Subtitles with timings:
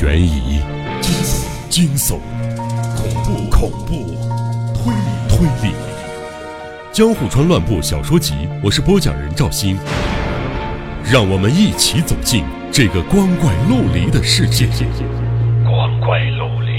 [0.00, 0.60] 悬疑、
[1.68, 2.20] 惊悚、
[2.96, 4.14] 恐怖、恐怖、
[4.72, 5.74] 推理、推理，
[6.92, 8.32] 《江户川乱步小说集》，
[8.62, 9.76] 我是播讲人赵鑫，
[11.04, 14.68] 让我们一起走进这个光怪陆离的世界。
[15.64, 16.70] 光怪陆离。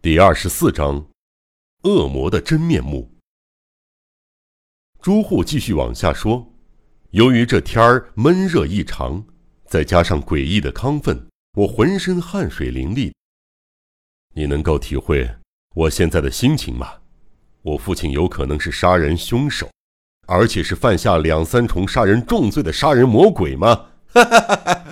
[0.00, 1.04] 第二十四章：
[1.82, 3.12] 恶魔的真面目。
[5.02, 6.51] 朱户继续往下说。
[7.12, 9.22] 由于这天儿闷热异常，
[9.66, 11.26] 再加上诡异的亢奋，
[11.58, 13.12] 我浑身汗水淋漓。
[14.34, 15.30] 你能够体会
[15.74, 16.90] 我现在的心情吗？
[17.60, 19.70] 我父亲有可能是杀人凶手，
[20.26, 23.90] 而且是犯下两三重杀人重罪的杀人魔鬼吗？
[24.06, 24.84] 哈哈哈哈！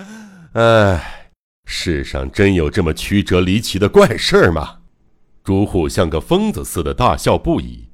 [0.53, 1.31] 哎，
[1.65, 4.81] 世上真有这么曲折离奇的怪事儿吗？
[5.43, 7.89] 朱户像个疯子似的大笑不已。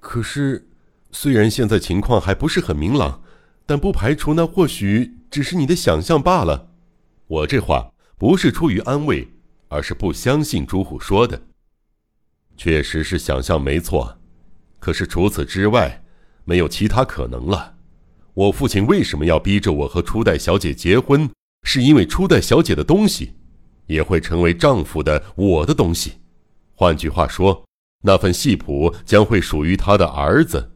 [0.00, 0.69] 可是。
[1.12, 3.22] 虽然现在情况还不是很明朗，
[3.66, 6.70] 但不排除那或许只是你的想象罢了。
[7.26, 9.28] 我这话不是出于安慰，
[9.68, 11.40] 而是不相信朱虎说的。
[12.56, 14.18] 确实是想象没错，
[14.78, 16.02] 可是除此之外，
[16.44, 17.76] 没有其他可能了。
[18.34, 21.28] 我父亲为什么要逼着我和初代小姐结婚？
[21.62, 23.34] 是因为初代小姐的东西，
[23.86, 26.12] 也会成为丈夫的我的东西。
[26.74, 27.64] 换句话说，
[28.02, 30.72] 那份戏谱将会属于他的儿子。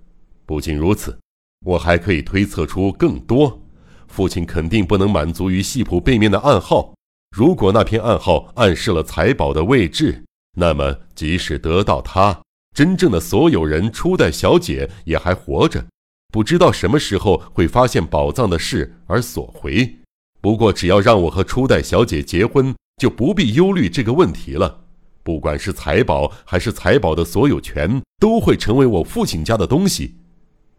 [0.46, 1.18] 不仅如此，
[1.64, 3.62] 我还可以推测出更多。
[4.06, 6.94] 父亲肯定不能满足于戏谱背面的暗号。
[7.36, 10.24] 如果那篇暗号暗示了财宝的位置，
[10.56, 12.42] 那么即使得到它，
[12.74, 15.84] 真正的所有人初代小姐也还活着，
[16.32, 19.96] 不知道什么时候会发现宝藏的事而索回。
[20.40, 24.84] 不过，只要让我和初代小姐结婚，就不必忧虑这个问题了。
[25.24, 30.16] 不管是财宝还是财宝的所有权，都会成为我父亲家的东西。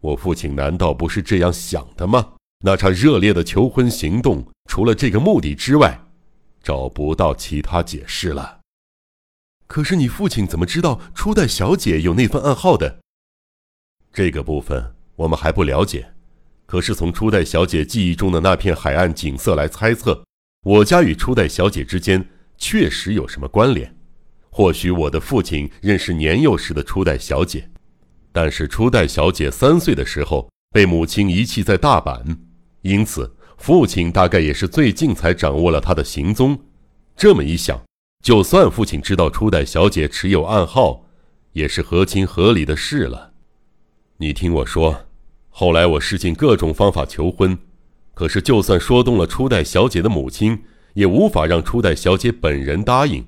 [0.05, 2.33] 我父亲难道不是这样想的吗？
[2.63, 5.99] 那场热烈的求婚行动，除了这个目的之外，
[6.61, 8.59] 找不到其他解释了。
[9.65, 12.99] 可是你父亲怎么知道初代小姐有那份暗号的？
[14.13, 16.13] 这个部分我们还不了解。
[16.67, 20.23] 可是从初代小姐记忆中的那片海岸景色来猜测，
[20.63, 23.95] 我家与初代小姐之间确实有什么关联。
[24.51, 27.69] 或许我的父亲认识年幼时的初代小姐。
[28.35, 32.37] 但是初代小姐三岁的时候被母亲遗弃在大阪，
[32.81, 36.59] 因此父亲大概也是最近才掌握了她的行踪。
[37.15, 37.81] 这么一想，
[38.21, 41.05] 就算父亲知道初代小姐持有暗号，
[41.53, 43.31] 也是合情合理的事了。
[44.17, 45.05] 你听我说，
[45.47, 47.57] 后来我试尽各种方法求婚，
[48.13, 50.61] 可是就算说动了初代小姐的母亲，
[50.95, 53.25] 也无法让初代小姐本人答应，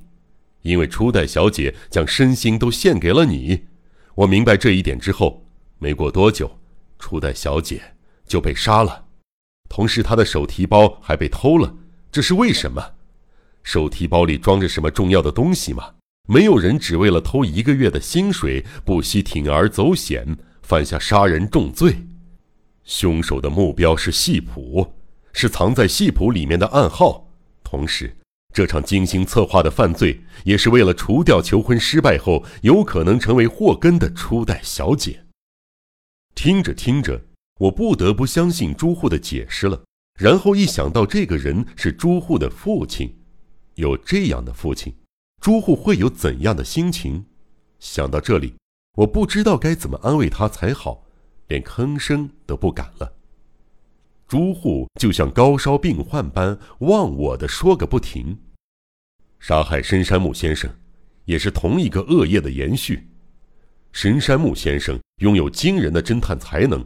[0.64, 3.68] 因为初代小姐将身心都献给了你。
[4.18, 5.46] 我明白这一点之后，
[5.78, 6.60] 没过多久，
[6.98, 7.80] 初代小姐
[8.26, 9.06] 就被杀了，
[9.70, 11.72] 同时她的手提包还被偷了。
[12.12, 12.84] 这是为什么？
[13.62, 15.94] 手提包里装着什么重要的东西吗？
[16.28, 21.96] 没有人只为了偷一个月的薪水，不惜铤而走险，犯下杀人重罪。
[22.86, 24.96] 凶手的目标是戏谱，
[25.32, 27.30] 是藏在戏谱里面的暗号，
[27.64, 28.18] 同时。
[28.58, 35.24] 这场精心策划的犯罪，也是为了除掉求婚失败后有可能成为祸根的初代小姐。
[36.34, 37.22] 听着听着，
[37.60, 39.84] 我不得不相信朱户的解释了。
[40.20, 43.16] 然后一想到这个人是朱户的父亲，
[43.76, 44.92] 有这样的父亲，
[45.40, 47.26] 朱户会有怎样的心情？
[47.78, 48.56] 想到这里，
[48.96, 51.04] 我不知道该怎么安慰他才好，
[51.50, 53.14] 连吭声都不敢了。
[54.28, 58.40] 朱户就像高烧病患般忘我的说个不停。
[59.40, 60.70] 杀害深山木先生，
[61.26, 63.08] 也是同一个恶业的延续。
[63.92, 66.86] 深山木先生拥有惊人的侦探才能，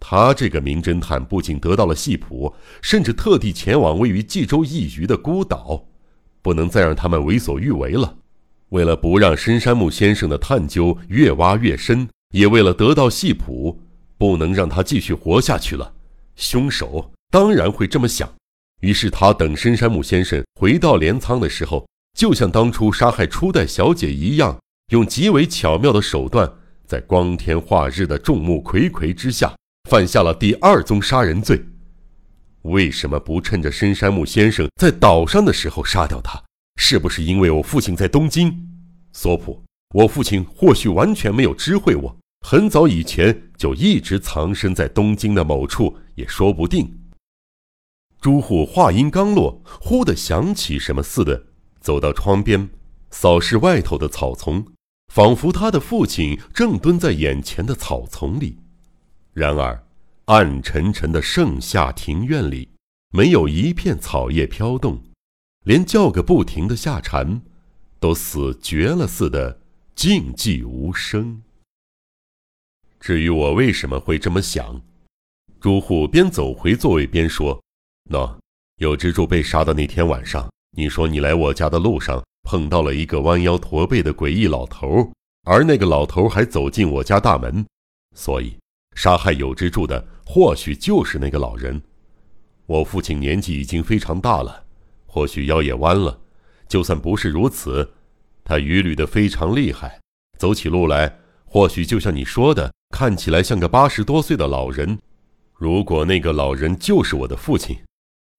[0.00, 5.84] 他这个名侦探不仅得到了戏谱，甚至特地前往位于冀州一隅的孤岛，
[6.40, 8.16] 不能再让他们为所欲为了。
[8.70, 13.78] 为了不让深山木先生的探究越挖越深，也为了得到戏谱，
[14.16, 15.92] 不能让他继续活下去了。
[16.36, 18.32] 凶手当然会这么想。
[18.82, 21.88] 于是他等深山木先生回到镰仓的时候，
[22.18, 24.58] 就像当初杀害初代小姐一样，
[24.90, 26.52] 用极为巧妙的手段，
[26.84, 29.54] 在光天化日的众目睽睽之下，
[29.88, 31.64] 犯下了第二宗杀人罪。
[32.62, 36.42] 为什么不趁着深山木先生在岛上的时候杀掉他？
[36.76, 38.52] 是不是因为我父亲在东京？
[39.12, 39.62] 索普，
[39.94, 46.98] 我父亲或许完全没有知会我，很早以前就一直藏身在东京的某处，也说不定。
[48.22, 51.46] 朱户话音刚落，忽地想起什么似的，
[51.80, 52.70] 走到窗边，
[53.10, 54.64] 扫视外头的草丛，
[55.12, 58.60] 仿佛他的父亲正蹲在眼前的草丛里。
[59.32, 59.84] 然而，
[60.26, 62.68] 暗沉沉的盛夏庭院里，
[63.10, 65.02] 没有一片草叶飘动，
[65.64, 67.42] 连叫个不停的夏蝉，
[67.98, 69.58] 都死绝了似的，
[69.96, 71.42] 静寂无声。
[73.00, 74.80] 至于我为什么会这么想，
[75.58, 77.60] 朱户边走回座位边说
[78.12, 78.32] ：“喏，
[78.76, 85.10] 有之助被杀的那天晚上，你说你来我家的路上碰到了一个弯腰驼背的诡异老头，
[85.44, 87.66] 而那个老头还走进我家大门，
[88.14, 88.54] 所以
[88.94, 91.80] 杀害有之助的或许就是那个老人。
[92.66, 94.64] 我父亲年纪已经非常大了，
[95.06, 96.20] 或许腰也弯了。
[96.68, 97.92] 就算不是如此，
[98.44, 99.98] 他语捋的非常厉害，
[100.38, 104.98] 走起路来或许就像你说的。”看起来像个八十多岁的老人。
[105.54, 107.74] 如果那个老人就是我的父亲，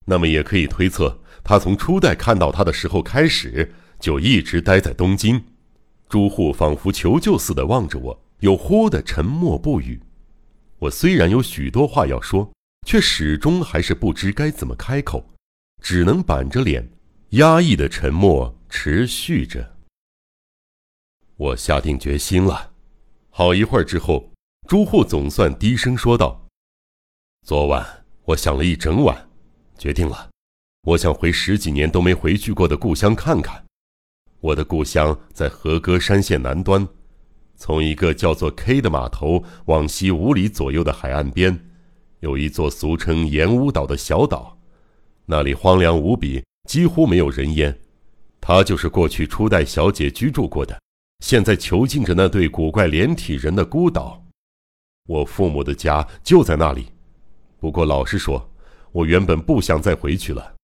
[0.06, 5.44] 那么也可以推测，他从初代看到他的时候开始，就一直待在东京。
[6.10, 10.02] 朱户仿佛求救似的望着我，又忽的沉默不语。
[10.80, 12.52] 我虽然有许多话要说，
[12.86, 15.26] 却始终还是不知该怎么开口，
[15.82, 16.90] 只能板着脸，
[17.30, 19.78] 压抑的沉默持续着。
[21.38, 22.72] 我下定决心了，
[23.30, 24.30] 好一会儿之后。
[24.66, 26.48] 朱户总算低声说道
[27.46, 29.28] ：“昨晚我想了一整晚，
[29.84, 30.30] 决定了，
[30.84, 33.62] 我想回十几年都没回去过的故乡看看。
[34.40, 36.88] 我的故乡在和歌山县南端，
[37.58, 41.60] 从一个叫做 K 的码头往西五里左右的海岸边，
[42.22, 44.58] 有一座俗称盐屋岛的小岛，
[45.26, 47.78] 那里荒凉无比，几乎没有人烟。
[48.40, 50.82] 它就是过去初代小姐居住过的，
[51.20, 54.26] 现在囚禁着那对古怪连体人的孤岛。”
[55.08, 56.86] 我父母的家就在那里，
[57.60, 58.50] 不过老实说，
[58.94, 60.56] 我原本不想再回去了。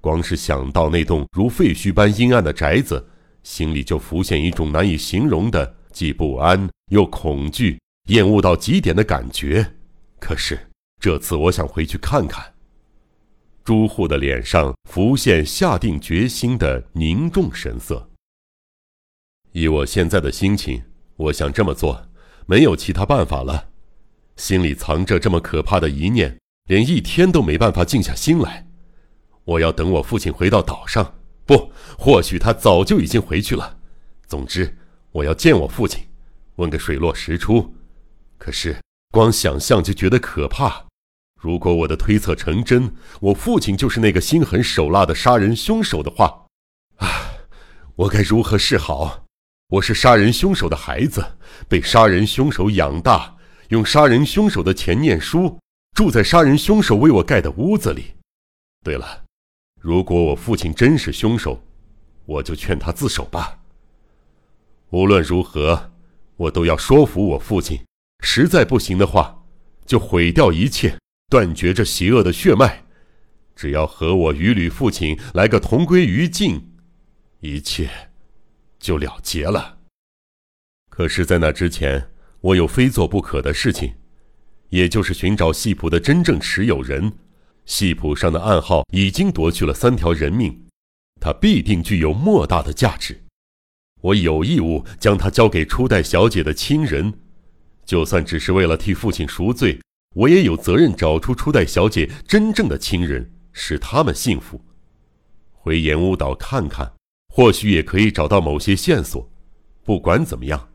[0.00, 3.04] 光是想到那栋如废墟般阴暗的宅子，
[3.42, 9.74] 心里就浮现一种难以形容的既不安又恐惧、厌恶到极点的感觉。
[10.20, 10.70] 可是
[11.00, 12.54] 这次我想回去看看。
[13.64, 18.08] 朱户的脸上浮现下定决心的凝重神色。
[19.52, 20.82] 以我现在的心情，
[21.16, 22.08] 我想这么做，
[22.46, 23.70] 没有其他办法了。
[24.36, 26.38] 心里藏着这么可怕的一念，
[26.68, 28.66] 连一天都没办法静下心来。
[29.44, 33.78] 我要等我父亲回到岛上，不，或许他早就已经回去了。
[34.26, 34.76] 总之，
[35.10, 36.06] 我要见我父亲，
[36.56, 37.74] 问个水落石出。
[38.36, 38.76] 可是，
[39.10, 40.84] 光想象就觉得可怕。
[41.40, 46.44] 如果我的推测成真，我父亲就是那个心狠手辣的杀人凶手的话，
[46.96, 47.08] 啊，
[47.96, 49.24] 我该如何是好？
[49.68, 51.24] 我是杀人凶手的孩子，
[51.66, 53.36] 被杀人凶手养大。
[53.68, 55.58] 用杀人凶手的钱念书，
[55.98, 58.14] 住在杀人凶手为我盖的屋子里。
[58.84, 59.24] 对了，
[59.80, 61.60] 如果我父亲真是凶手，
[62.24, 63.58] 我就劝他自首吧。
[64.90, 65.90] 无论如何，
[66.36, 67.84] 我都要说服我父亲。
[68.22, 69.42] 实在不行的话，
[69.86, 70.96] 就毁掉一切，
[71.28, 72.84] 断绝这邪恶的血脉。
[73.56, 76.76] 只要和我与吕父亲来个同归于尽，
[77.40, 77.90] 一切
[78.78, 79.78] 就了结了。
[80.88, 82.12] 可是，在那之前。
[82.40, 83.94] 我有非做不可的事情，
[84.70, 87.12] 也就是寻找戏谱的真正持有人。
[87.64, 90.66] 戏谱上的暗号已经夺去了三条人命，
[91.20, 93.24] 它必定具有莫大的价值。
[94.00, 97.12] 我有义务将它交给初代小姐的亲人，
[97.84, 99.80] 就算只是为了替父亲赎罪，
[100.14, 104.60] 我也有责任找出初代小姐真正的亲人，使他们幸福。
[105.52, 106.92] 回岩屋岛看看，
[107.34, 109.30] 或许也可以找到某些线索。
[109.84, 110.68] 不管怎么样。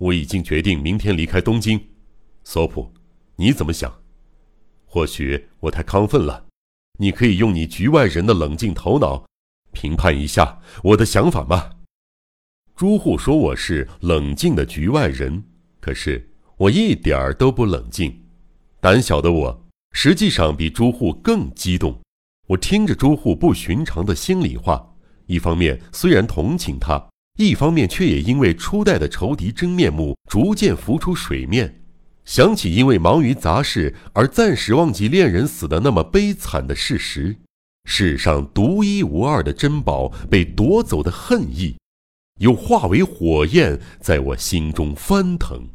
[0.00, 1.78] 我已经决定明天离开东京，
[2.42, 2.90] 索普，
[3.40, 4.02] 你怎么想？
[4.84, 6.44] 或许我太亢奋了，
[6.98, 9.24] 你可以用你局外人的冷静头脑
[9.72, 11.70] 评判一下我的想法吗？
[12.76, 15.42] 朱户说我是冷静的局外人，
[15.80, 18.24] 可是我一点儿都不冷静。
[18.78, 21.98] 胆小的我实际上比朱户更激动。
[22.46, 24.86] 我听着朱户不寻常的心里话，
[25.24, 27.08] 一方面虽然同情他。
[27.38, 31.79] 一方面却也因为初代的仇敌真面目逐渐浮出水面，
[32.24, 37.36] 想起因为忙于杂事而暂时忘记恋人死的那么悲惨的事实，
[37.84, 41.76] 世上独一无二的珍宝被夺走的恨意，
[42.38, 45.68] 又化为火焰在我心中翻腾。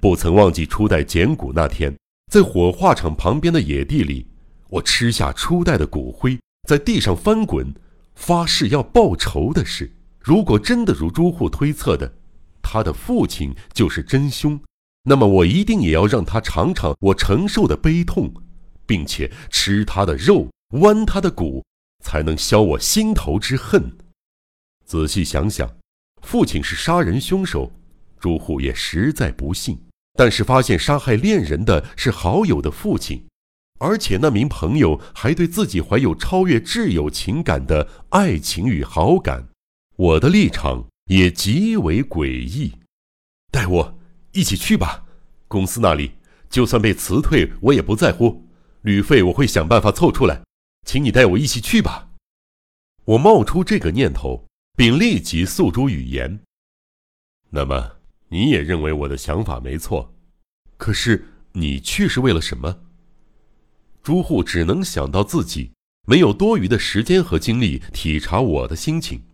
[0.00, 1.96] 不曾忘记初代捡骨那天，
[2.30, 4.26] 在火化场旁边的野地里，
[4.68, 6.38] 我吃下初代的骨灰，
[6.68, 7.72] 在地上翻滚，
[8.14, 9.90] 发誓要报仇的事。
[10.18, 12.12] 如果真的如朱户推测的，
[12.60, 14.60] 他的父亲就是真凶，
[15.04, 18.32] 那么我一定也要让他尝尝我承受的悲痛，
[18.86, 21.64] 并且吃他的肉，剜他的骨，
[22.04, 23.96] 才能消我心头之恨。
[24.84, 25.68] 仔细想想，
[26.22, 27.72] 父亲是杀人凶手，
[28.20, 29.78] 朱户也实在不幸。
[30.14, 33.26] 但是发现杀害恋人的是好友的父亲，
[33.80, 39.48] 而且那名朋友还对自己怀有超越挚友情感的爱情与好感，
[39.96, 42.72] 我的立场也极为诡异。
[43.50, 43.98] 带我
[44.32, 45.04] 一起去吧，
[45.48, 46.12] 公司那里
[46.48, 48.46] 就算被辞退，我也不在乎，
[48.82, 50.42] 旅费我会想办法凑出来，
[50.86, 52.10] 请你带我一起去吧。
[53.04, 54.46] 我冒出这个念头，
[54.76, 56.40] 并立即诉诸语言。
[57.50, 57.96] 那么，
[58.28, 60.14] 你也认为我的想法没错，
[60.76, 62.84] 可是你去是为了什么？
[64.02, 65.72] 朱户只能想到自己
[66.06, 69.24] 没有多余的时间和精力体察我的心情。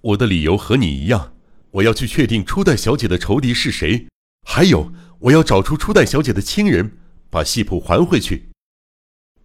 [0.00, 1.34] 我的理由和你一样，
[1.70, 4.06] 我要去确定初代小姐的仇敌是谁，
[4.46, 6.98] 还有我要找出初代小姐的亲人，
[7.30, 8.50] 把戏谱还回去。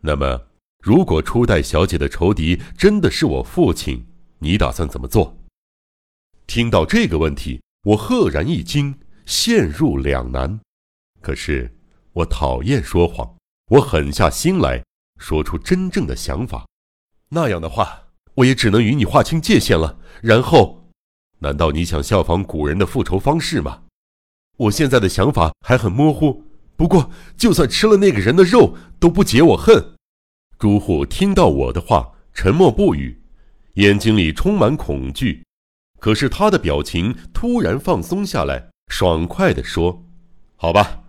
[0.01, 0.47] 那么。
[0.83, 4.05] 如果初代小姐的仇敌真的是我父亲，
[4.39, 5.37] 你打算怎么做？
[6.45, 10.59] 听到这个问题，我赫然一惊，陷入两难。
[11.21, 11.73] 可是
[12.11, 13.37] 我讨厌说谎，
[13.67, 14.83] 我狠下心来
[15.17, 16.67] 说出真正的想法。
[17.29, 19.97] 那样的话，我也只能与你划清界限了。
[20.21, 20.82] 然后，
[21.43, 23.81] 难道你想效仿古人的复仇方式吗？
[24.55, 26.45] 我现在的想法还很模糊。
[26.77, 29.93] 不过，就算吃了那个人的肉，都不解我恨。
[30.57, 33.21] 朱户听到我的话，沉默不语，
[33.73, 35.43] 眼睛里充满恐惧。
[35.99, 40.05] 可是他的表情突然放松下来，爽快地说
[40.55, 41.03] ：“好吧，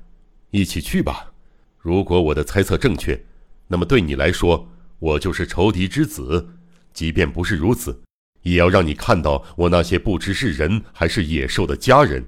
[0.51, 1.33] 一起去吧。
[1.79, 3.25] 如果我的猜测正确，
[3.69, 6.49] 那么对你来说，我就是仇敌之子；
[6.93, 8.03] 即便不是如此，
[8.45, 12.25] 也要让你看到我那些不知是人还是野兽的家人，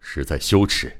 [0.00, 0.92] 实在羞耻。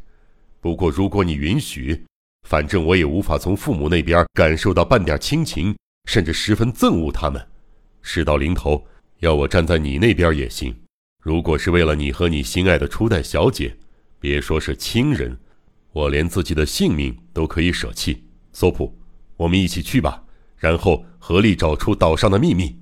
[0.60, 2.04] 不过，如果你允许。”
[2.48, 5.76] 反正我也无法从父母那边感受到半点亲情，
[6.08, 7.44] 甚至十分憎恶他们。
[8.02, 8.86] 事到临头，
[9.18, 10.72] 要我站在你那边也行。
[11.20, 13.76] 如果是为了你和你心爱的初代小姐，
[14.20, 15.36] 别说是亲人，
[15.90, 18.22] 我连自己的性命都可以舍弃。
[18.52, 18.96] 索普，
[19.36, 20.22] 我们一起去吧，
[20.56, 22.78] 然后合力找出岛上的秘密。”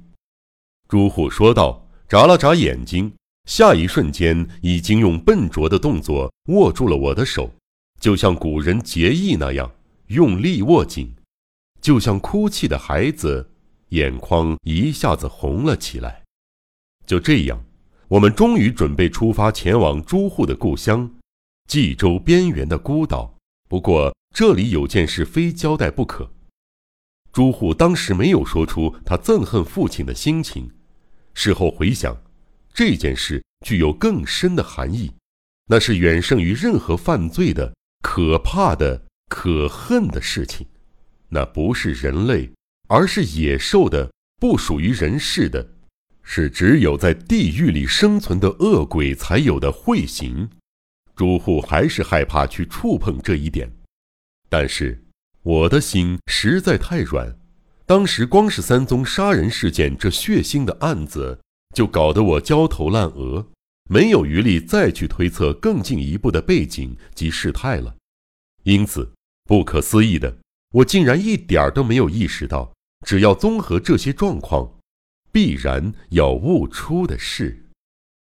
[0.89, 3.13] 朱户说道，眨了眨眼睛，
[3.49, 7.51] 下一瞬间已经用笨拙的动作握住了我的手。
[8.01, 9.71] 就像古人结义那样
[10.09, 11.15] 用力握紧，
[11.81, 13.51] 就像哭泣的孩子，
[13.89, 16.23] 眼眶一下子红了起来。
[17.07, 17.65] 就这样，
[18.09, 21.11] 我们终于准备出发前往朱户的故乡——
[21.67, 23.35] 冀州边缘的孤岛。
[23.69, 26.31] 不过，这里有件事非交代不可。
[27.35, 30.71] 朱户当时没有说出他憎恨父亲的心情，
[31.35, 32.17] 事后回想，
[32.73, 35.13] 这件事具有更深的含义，
[35.67, 37.75] 那是远胜于任何犯罪的。
[38.03, 40.65] 可怕的、可恨的事情，
[41.29, 42.49] 那不是人类，
[42.87, 45.67] 而是野兽的，不属于人世的，
[46.23, 50.49] 是只有在地狱里生存的恶鬼才有的秽行。
[51.17, 53.69] 朱户还是害怕去触碰这一点，
[54.49, 55.03] 但是
[55.45, 57.39] 我的心实在太软。
[57.85, 61.39] 当时光是三宗杀人事件这血腥的案子，
[61.75, 63.47] 就搞得我焦头烂额。
[63.91, 67.95] 没有余力再去推测更进一步的背景及事态了，
[68.63, 69.13] 因此，
[69.45, 70.39] 不可思议的，
[70.73, 72.73] 我竟然一点儿都没有意识到，
[73.05, 74.79] 只要综合这些状况，
[75.31, 77.64] 必然要悟出的事。